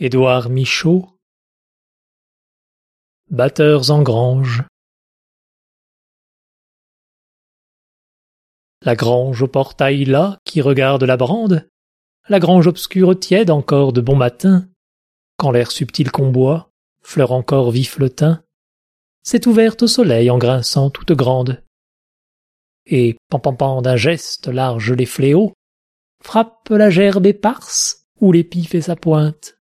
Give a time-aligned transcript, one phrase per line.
[0.00, 1.08] Édouard Michaud.
[3.30, 4.62] Batteurs en grange.
[8.82, 11.68] La grange au portail là, qui regarde la brande,
[12.28, 14.68] la grange obscure tiède encore de bon matin,
[15.36, 16.70] quand l'air subtil qu'on boit,
[17.02, 18.44] fleur encore vif le teint,
[19.24, 21.64] s'est ouverte au soleil en grinçant toute grande.
[22.86, 25.54] Et, pan d'un geste large les fléaux,
[26.22, 29.57] frappe la gerbe éparse où l'épi fait sa pointe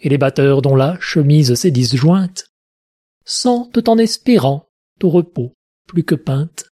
[0.00, 2.50] et les batteurs dont la chemise s'est disjointe
[3.24, 4.68] sentent en espérant
[5.02, 5.54] au repos
[5.86, 6.70] plus que peinte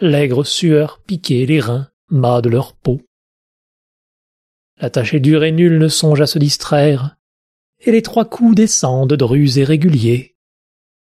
[0.00, 3.00] l'aigre sueur piquer les reins mâts de leur peau.
[4.78, 7.16] La tâche est dure et nul ne songe à se distraire
[7.80, 10.36] et les trois coups descendent de et réguliers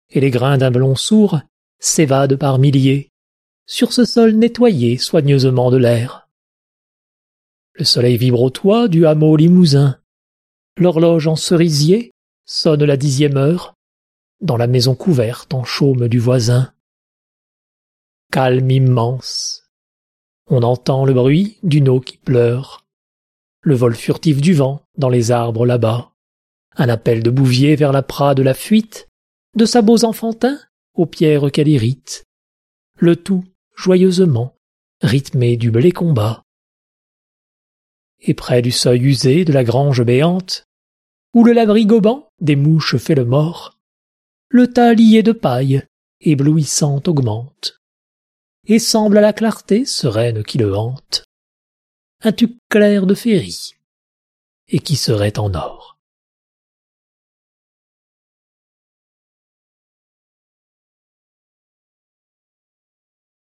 [0.09, 1.39] et les grains d'un melon sourd
[1.79, 3.11] s'évadent par milliers
[3.65, 6.29] sur ce sol nettoyé soigneusement de l'air.
[7.73, 9.99] Le soleil vibre au toit du hameau limousin
[10.77, 12.11] L'horloge en cerisier
[12.45, 13.75] sonne la dixième heure
[14.41, 16.73] dans la maison couverte en chaume du voisin.
[18.31, 19.69] Calme immense.
[20.47, 22.85] On entend le bruit d'une eau qui pleure,
[23.61, 26.11] le vol furtif du vent dans les arbres là-bas,
[26.75, 29.07] un appel de Bouvier vers la prade de la fuite,
[29.55, 30.59] de sabots enfantins
[30.93, 32.25] aux pierres qu'elle irrite,
[32.97, 34.55] le tout joyeusement
[35.01, 36.44] rythmé du blé combat
[38.21, 40.65] et près du seuil usé de la grange béante,
[41.33, 43.77] où le labri gobant des mouches fait le mort,
[44.49, 45.83] le tas lié de paille,
[46.21, 47.81] éblouissant augmente,
[48.67, 51.23] et semble à la clarté sereine qui le hante,
[52.23, 53.75] un tube clair de féerie,
[54.67, 55.94] et qui serait en or.